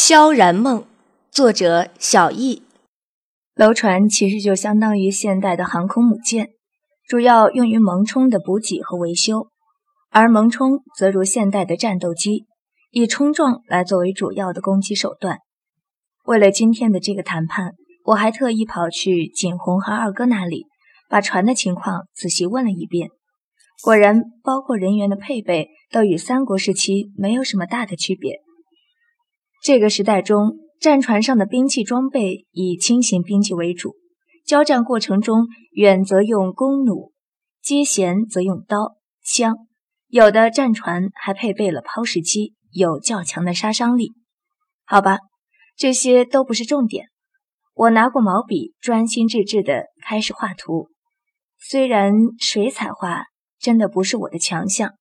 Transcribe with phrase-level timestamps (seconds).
[0.00, 0.84] 萧然梦，
[1.28, 2.62] 作者小易。
[3.56, 6.50] 楼船其实就相当于现代的航空母舰，
[7.08, 9.48] 主要用于蒙冲的补给和维修，
[10.10, 12.46] 而蒙冲则如现代的战斗机，
[12.92, 15.38] 以冲撞来作为主要的攻击手段。
[16.24, 17.72] 为了今天的这个谈判，
[18.04, 20.66] 我还特意跑去景洪和二哥那里，
[21.10, 23.10] 把船的情况仔细问了一遍。
[23.82, 28.38] 果然，包括人员的配备，都与三国时期没有什么大的区别。
[29.68, 33.96] 这个时代中，战船上的兵器装备以轻型兵器为主，
[34.46, 37.12] 交战过程中，远则用弓弩，
[37.60, 39.54] 接舷则用刀枪，
[40.06, 44.14] 有的战船还配备了抛石机，有较强的杀伤力。
[44.86, 45.18] 好吧，
[45.76, 47.08] 这些都不是重点。
[47.74, 50.88] 我拿过毛笔，专心致志地开始画图。
[51.58, 53.24] 虽然水彩画。
[53.60, 54.94] 真的不是我的强项。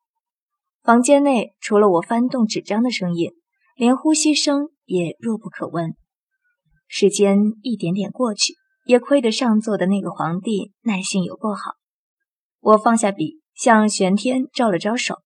[0.81, 3.33] 房间内除了我翻动纸张的声音，
[3.77, 5.95] 连呼吸声也弱不可闻。
[6.87, 8.55] 时间一点点过去，
[8.85, 11.75] 也亏得上座的那个皇帝耐性有够好。
[12.59, 15.19] 我放下笔，向玄天招了招手，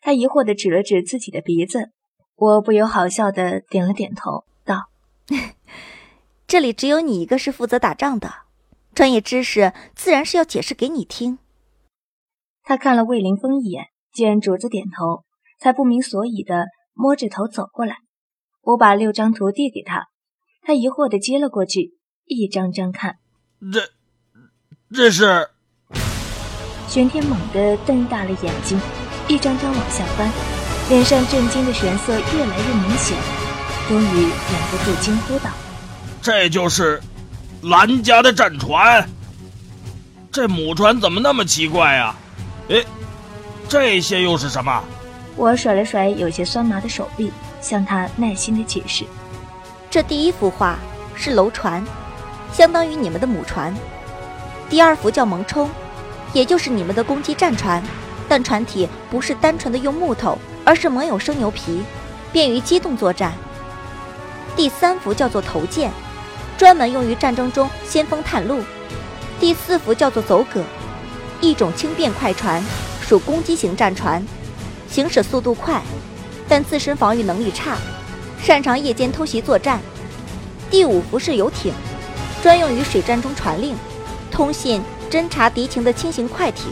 [0.00, 1.90] 他疑惑地指了指自己的鼻子。
[2.36, 4.84] 我不由好笑地点了点头，道：
[6.46, 8.32] “这里只有你一个是负责打仗的，
[8.94, 11.40] 专业知识自然是要解释给你听。”
[12.62, 15.24] 他看了魏凌风一眼，见主子点头，
[15.58, 16.66] 才不明所以的
[16.98, 17.98] 摸着头走过来。
[18.60, 20.08] 我把六张图递给他，
[20.62, 23.18] 他疑惑的接了过去，一张张看。
[23.72, 23.88] 这，
[24.92, 25.48] 这是？
[26.88, 28.80] 玄天猛地瞪大了眼睛，
[29.28, 30.28] 一张张往下翻，
[30.88, 33.16] 脸上震惊的神色越来越明显，
[33.86, 35.50] 终于忍不住惊呼道
[36.20, 37.00] ：“这就是
[37.62, 39.08] 蓝家的战船？
[40.32, 42.16] 这母船怎么那么奇怪呀？”
[42.68, 42.84] 哎，
[43.68, 44.82] 这些又是什么？
[45.38, 49.04] 我甩了甩有些酸麻的手臂，向他耐心的解释：
[49.88, 50.76] 这第一幅画
[51.14, 51.86] 是楼船，
[52.52, 53.72] 相当于你们的母船；
[54.68, 55.70] 第二幅叫蒙冲，
[56.32, 57.80] 也就是你们的攻击战船，
[58.28, 61.84] 但船体不是单纯的用木头，而是蒙有生牛皮，
[62.32, 63.30] 便于机动作战；
[64.56, 65.92] 第三幅叫做头舰，
[66.56, 68.56] 专门用于战争中先锋探路；
[69.38, 70.64] 第四幅叫做走戈。
[71.40, 72.60] 一种轻便快船，
[73.00, 74.20] 属攻击型战船，
[74.90, 75.82] 行驶速度快，
[76.48, 77.76] 但自身防御能力差，
[78.42, 79.80] 擅长夜间偷袭作战。
[80.70, 81.72] 第五幅是游艇，
[82.42, 83.76] 专用于水战中传令、
[84.30, 86.66] 通信、侦察敌情的轻型快艇。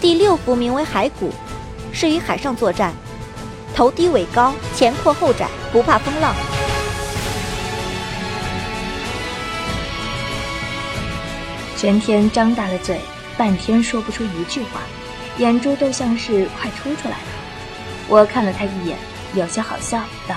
[0.00, 1.32] 第六幅名为海鼓，
[1.92, 2.92] 适于海上作战，
[3.74, 6.34] 头低尾高，前阔后窄，不怕风浪。
[11.76, 12.98] 玄天张大了嘴。
[13.36, 14.80] 半天说不出一句话，
[15.38, 17.26] 眼珠都像是快凸出来了。
[18.08, 18.96] 我看了他一眼，
[19.34, 20.36] 有些好笑，道：“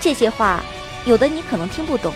[0.00, 0.64] 这些话，
[1.04, 2.12] 有的你可能听不懂，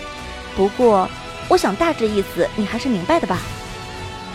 [0.55, 1.07] 不过
[1.47, 3.39] 我想大致意思你还是明白的吧？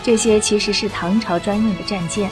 [0.03, 2.29] 这些其实是唐朝专用的战舰，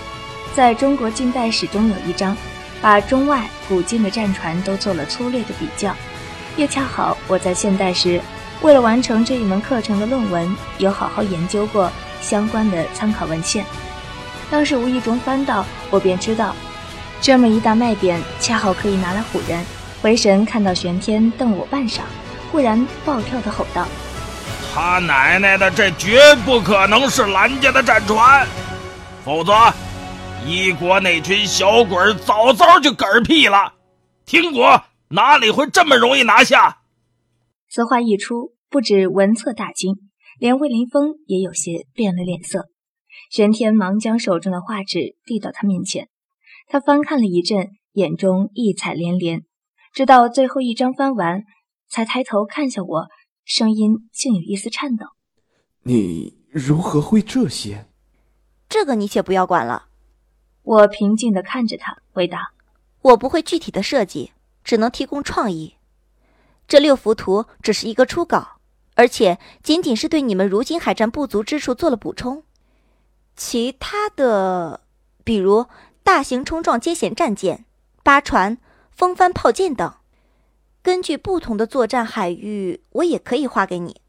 [0.55, 2.35] 在中国近代史中有一章，
[2.81, 5.93] 把中外古今的战船都做了粗略的比较。
[6.57, 8.21] 又恰好我在现代时，
[8.61, 13.63] 为了完成这一门课程的论文，有好好研究过。”相关的参考文献，
[14.49, 16.55] 当时无意中翻到，我便知道，
[17.19, 19.65] 这么一大卖点，恰好可以拿来唬人。
[20.01, 22.01] 回神看到玄天瞪我半晌，
[22.51, 23.87] 忽然暴跳的吼道
[24.73, 28.47] ：“他奶奶的，这绝不可能是蓝家的战船，
[29.23, 29.73] 否则，
[30.45, 33.73] 一国那群小鬼早早就嗝屁了。
[34.25, 36.77] 听国哪里会这么容易拿下？”
[37.71, 39.95] 此话一出，不止文策大惊。
[40.37, 42.65] 连魏林风也有些变了脸色，
[43.29, 46.09] 玄天忙将手中的画纸递到他面前，
[46.67, 49.43] 他翻看了一阵，眼中异彩连连，
[49.93, 51.43] 直到最后一张翻完，
[51.89, 53.07] 才抬头看向我，
[53.43, 55.05] 声音竟有一丝颤抖
[55.83, 57.87] ：“你如何会这些？
[58.69, 59.87] 这个你且不要管了。”
[60.63, 62.53] 我平静地看着他，回答
[63.01, 64.31] ：“我不会具体的设计，
[64.63, 65.75] 只能提供创意。
[66.67, 68.53] 这六幅图只是一个初稿。”
[68.97, 72.44] 而且仅仅是对你们如今海战不足之处做了补充，
[73.35, 74.81] 其他的，
[75.23, 75.65] 比如
[76.03, 77.65] 大型冲撞接舷战舰、
[78.03, 78.57] 八船、
[78.91, 79.93] 风帆炮舰等，
[80.81, 84.01] 根据不同的作战海域，我也可以画给你。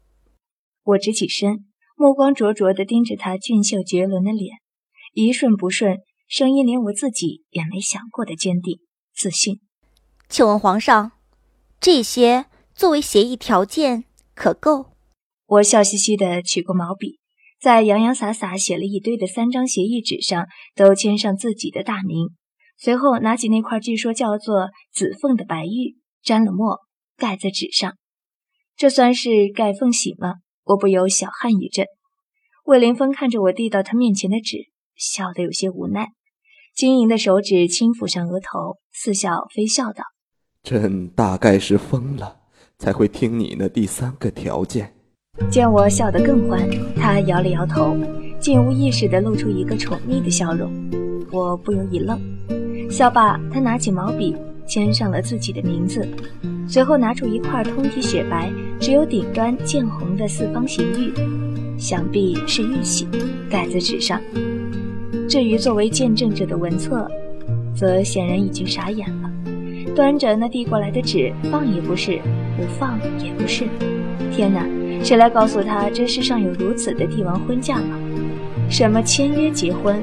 [0.83, 1.65] 我直起身，
[1.95, 4.57] 目光灼灼地盯着他俊秀绝伦的脸，
[5.13, 5.97] 一瞬不瞬，
[6.27, 8.79] 声音连我自己也没想过的坚定
[9.13, 9.59] 自信。
[10.29, 11.11] 请问皇上，
[11.79, 14.05] 这些作为协议条件？
[14.35, 14.91] 可够？
[15.47, 17.16] 我笑嘻嘻地取过毛笔，
[17.59, 20.45] 在洋洋洒洒写了一堆的三张协议纸上，
[20.75, 22.29] 都签上自己的大名。
[22.77, 26.79] 随后拿起那块据说叫做紫凤的白玉，沾了墨，
[27.17, 27.95] 盖在纸上。
[28.75, 30.35] 这算是盖凤喜吗？
[30.65, 31.87] 我不由小汗一阵。
[32.65, 36.09] 魏凌风看着我递到他面前的纸，笑得有些无奈，
[36.75, 40.03] 晶莹的手指轻抚上额头，似笑非笑道
[40.61, 42.41] ：“朕大概是疯了，
[42.77, 44.93] 才会听你那第三个条件。”
[45.49, 46.59] 见我笑得更欢，
[46.95, 47.95] 他摇了摇头，
[48.39, 50.71] 竟无意识地露出一个宠溺的笑容。
[51.31, 52.19] 我不由一愣，
[52.89, 54.35] 笑罢，他拿起毛笔
[54.65, 56.05] 签上了自己的名字，
[56.67, 61.13] 随后拿出一块通体雪白、只有顶端渐红的四方形玉，
[61.77, 63.07] 想必是玉玺，
[63.49, 64.19] 盖在纸上。
[65.29, 67.09] 至于作为见证者的文策，
[67.75, 69.31] 则显然已经傻眼了，
[69.95, 72.19] 端着那递过来的纸，放也不是，
[72.57, 73.65] 不放也不是。
[74.31, 74.65] 天哪！
[75.03, 77.99] 谁来告诉他这世上有如此的帝王婚嫁吗？
[78.69, 80.01] 什么签约结婚，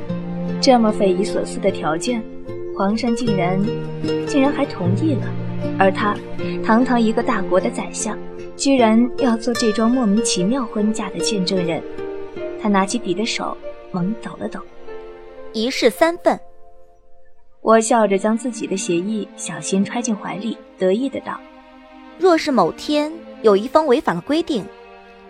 [0.61, 2.23] 这么匪夷所思的条件，
[2.77, 3.61] 皇上竟然
[4.27, 5.23] 竟然还同意了，
[5.79, 6.17] 而他
[6.65, 8.19] 堂堂一个大国的宰相，
[8.57, 11.83] 居然要做这桩莫名其妙婚嫁的见证人。
[12.63, 13.57] 他拿起笔的手
[13.91, 14.61] 猛抖了抖。
[15.53, 16.39] 一式三份。
[17.61, 21.39] 我笑着将自己的协议小心揣进怀里，得意的道
[22.19, 23.13] ：“若是某天
[23.45, 24.65] 有一方违反了规定。”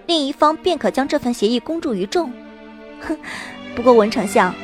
[0.06, 2.30] 另一方便可将这份协议公诸于众。
[3.00, 3.16] 哼，
[3.74, 4.54] 不过文丞相，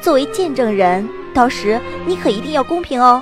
[0.00, 3.20] 作为见证人，到时你可一定要公平哦。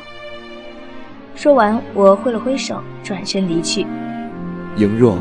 [1.35, 3.87] 说完，我挥了挥手，转身离去。
[4.77, 5.17] 莹若，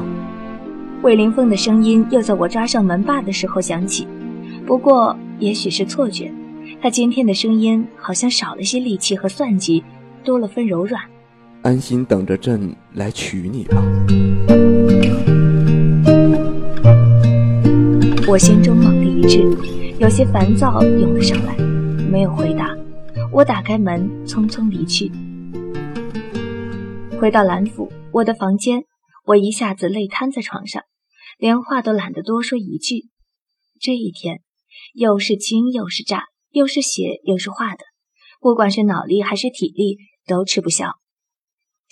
[1.02, 4.06] 魏凌风的声音又在我抓上门把的时候响起。
[4.68, 6.30] 不过，也许是错觉，
[6.82, 9.82] 他今天的声音好像少了些戾气和算计，
[10.26, 11.02] 多了分柔软。
[11.64, 13.82] 安心等着朕来娶你吧。
[18.28, 19.40] 我心中猛地一滞，
[19.98, 21.56] 有些烦躁涌了上来，
[22.12, 22.76] 没有回答。
[23.32, 25.10] 我打开门，匆匆离去。
[27.18, 28.84] 回到兰府，我的房间，
[29.26, 30.84] 我一下子累瘫在床上，
[31.38, 33.08] 连话都懒得多说一句。
[33.80, 34.42] 这一天，
[34.94, 37.86] 又是惊又是乍，又是写又是画的，
[38.42, 40.96] 不管是脑力还是体力，都吃不消。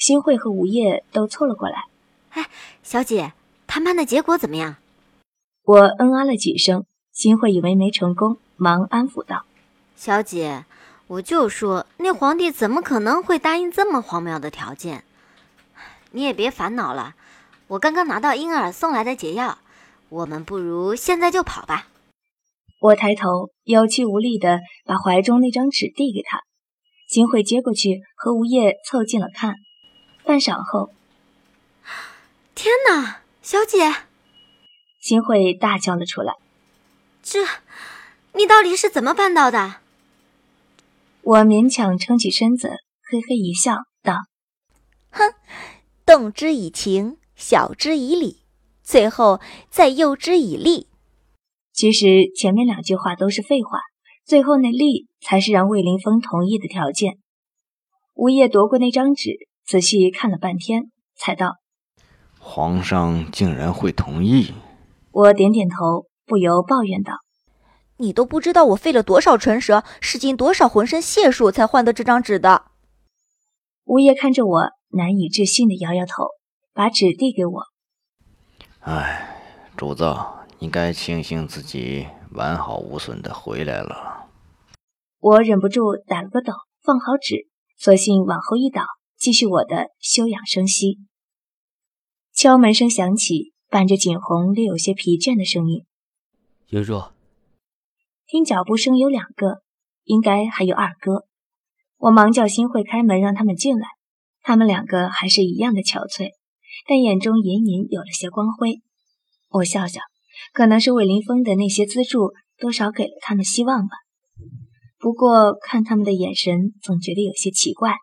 [0.01, 1.85] 新慧和吴叶都凑了过来
[2.33, 2.49] ：“哎，
[2.81, 3.33] 小姐，
[3.67, 4.77] 谈判的结果怎么样？”
[5.63, 9.45] 我嗯啊了几声，新慧以为没成功，忙安抚道
[9.95, 10.65] ：“小姐，
[11.05, 15.03] 我就说那皇帝怎么可能会答应这么荒谬的条件？
[16.09, 17.13] 你也别烦恼了，
[17.67, 19.59] 我刚刚拿到婴儿送来的解药，
[20.09, 21.89] 我们不如现在就跑吧。”
[22.81, 26.41] 我抬头有气无力地把怀中那张纸递给他，
[27.07, 29.53] 新慧接过去，和吴叶凑近了看，
[30.23, 30.91] 半晌后，
[32.55, 33.91] 天哪，小姐！
[35.01, 36.35] 新慧大叫了出来
[37.23, 37.39] ：“这，
[38.33, 39.81] 你到底是怎么办到的？”
[41.23, 42.69] 我勉强撑起身子，
[43.09, 44.13] 嘿嘿一笑，道
[45.11, 45.33] ：“哼，
[46.05, 48.41] 动之以情，晓之以理，
[48.83, 49.39] 最后
[49.69, 50.87] 再诱之以利。
[51.73, 53.79] 其实前面两句话都是废话，
[54.25, 57.17] 最后那利才是让魏凌风同意的条件。”
[58.13, 61.55] 吴业夺过那张纸，仔细看了半天，才道
[62.39, 64.53] ：“皇上竟然会同意。”
[65.11, 67.13] 我点点头，不由抱怨道
[67.97, 72.65] ：“你都不知道我费了多少唇舌，使尽多少浑身解数才换得这张纸的。”
[73.85, 76.27] 吴业看着我，难以置信的摇摇头，
[76.73, 77.63] 把纸递给我
[78.81, 79.41] ：“哎，
[79.75, 80.15] 主子，
[80.59, 84.27] 你该庆幸自己完好无损的回来了。”
[85.19, 88.81] 我忍不住打了个抖，放好纸，索性往后一倒，
[89.21, 90.97] 继续我的休养生息。
[92.33, 93.51] 敲门声响起。
[93.71, 95.85] 伴着景洪略有些疲倦的声音，
[96.71, 97.13] 莹若，
[98.27, 99.61] 听脚步声有两个，
[100.03, 101.23] 应该还有二哥。
[101.95, 103.87] 我忙叫新会开门，让他们进来。
[104.41, 106.31] 他们两个还是一样的憔悴，
[106.85, 108.81] 但眼中隐隐有了些光辉。
[109.51, 110.01] 我笑笑，
[110.51, 113.95] 可能是魏林峰的那些资助多少给了他们希望吧。
[114.99, 117.95] 不过看他们的眼神，总觉得有些奇怪，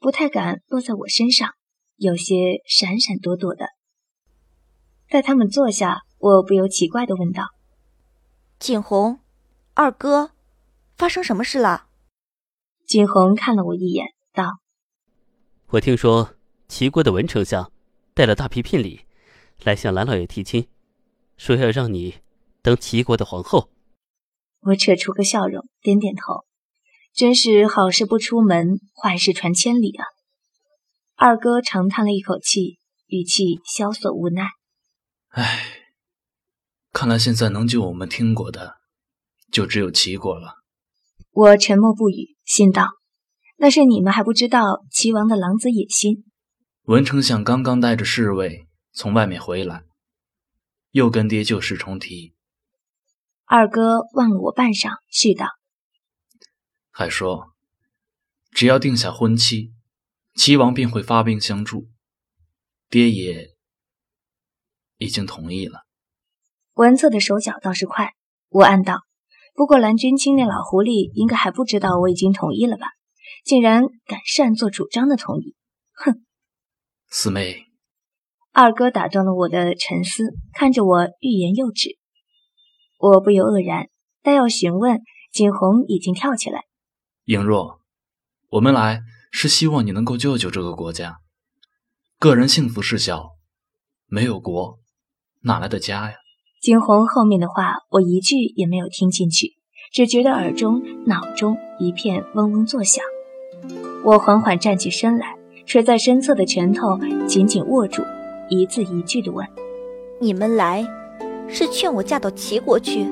[0.00, 1.52] 不太敢落在我身上，
[1.96, 3.66] 有些闪闪躲躲的。
[5.10, 7.50] 待他们坐下，我不由奇怪的问道
[8.58, 9.20] ：“景洪，
[9.74, 10.32] 二哥，
[10.96, 11.88] 发生什么事了？”
[12.88, 14.60] 景洪看了我一眼，道
[15.72, 16.34] ：“我听说
[16.66, 17.70] 齐国的文丞相
[18.14, 19.02] 带了大批聘礼，
[19.62, 20.66] 来向蓝老爷提亲，
[21.36, 22.14] 说要让你
[22.62, 23.70] 当齐国的皇后。”
[24.62, 26.46] 我扯出个笑容，点点头
[27.12, 30.04] ：“真是好事不出门，坏事传千里啊！”
[31.16, 34.48] 二哥长叹了一口气，语气萧索无奈。
[35.28, 35.82] 唉，
[36.92, 38.76] 看来现在能救我们听国的，
[39.52, 40.54] 就只有齐国了。
[41.32, 42.88] 我沉默不语，心道：
[43.58, 46.24] 那是你们还不知道齐王的狼子野心。
[46.84, 49.82] 文丞相刚刚带着侍卫从外面回来，
[50.90, 52.34] 又跟爹旧事重提。
[53.44, 55.46] 二哥望了我半晌，续道
[57.00, 57.54] ：“还说，
[58.50, 59.72] 只要定下婚期，
[60.34, 61.88] 齐王便会发兵相助。
[62.90, 63.56] 爹也
[64.98, 65.86] 已经同意了。”
[66.76, 68.12] 文策的手脚倒是快，
[68.50, 69.04] 我暗道：
[69.54, 72.88] 不过蓝君清那老狐狸应该还不知道我已经同意了吧？
[73.46, 75.56] 竟然敢擅作主张的同意，
[75.94, 76.22] 哼！
[77.08, 77.64] 四妹，
[78.52, 81.98] 二哥打断了我的沉思，看着我欲言又止。
[82.98, 83.88] 我不由愕然，
[84.20, 85.00] 但要询问，
[85.32, 86.66] 景洪已经跳起来。
[87.30, 87.78] 影若，
[88.48, 91.18] 我们来是希望你能够救救这个国家。
[92.18, 93.36] 个人幸福事小，
[94.08, 94.80] 没有国，
[95.42, 96.16] 哪来的家呀？
[96.60, 99.54] 景洪后面的话，我一句也没有听进去，
[99.92, 103.04] 只觉得耳中、脑中一片嗡嗡作响。
[104.02, 108.02] 我缓缓站起身来，垂在身侧的拳头紧紧握住，
[108.48, 109.46] 一字一句地问
[110.20, 110.84] ：“你们来？”
[111.48, 113.06] 是劝我嫁到齐国去，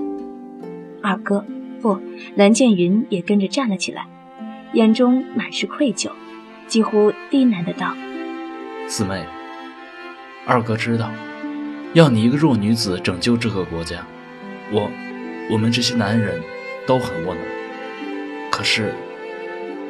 [1.05, 1.45] 二哥
[1.81, 1.99] 不，
[2.35, 4.07] 蓝剑云也跟着站了起来，
[4.73, 6.11] 眼中满是愧疚，
[6.67, 7.95] 几乎低喃的道
[8.89, 9.25] ：“四妹，
[10.47, 11.11] 二哥知道，
[11.95, 14.05] 要你一个弱女子拯救这个国家，
[14.73, 14.91] 我，
[15.51, 16.41] 我们这些男人
[16.87, 17.43] 都很窝囊。
[18.51, 18.93] 可是，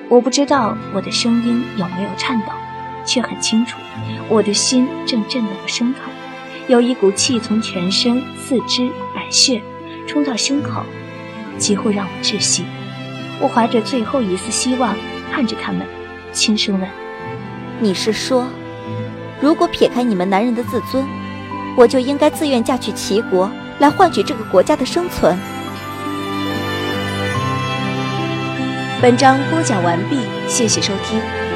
[0.08, 2.52] 我不知道我的声音有没有颤抖，
[3.06, 3.78] 却很清楚，
[4.28, 6.02] 我的心正震动的生疼。”
[6.68, 9.62] 有一股气从全身、四肢、百穴
[10.06, 10.84] 冲到胸口，
[11.58, 12.64] 几乎让我窒息。
[13.40, 14.96] 我怀着最后一丝希望
[15.32, 15.86] 看着他们，
[16.32, 16.88] 轻声问
[17.80, 18.46] ：“你是说，
[19.40, 21.06] 如果撇开你们男人的自尊，
[21.76, 25.38] 我就应该自愿嫁去齐国，来换取这个国家的生存？”
[29.00, 31.47] 本章播讲完毕，谢谢收听。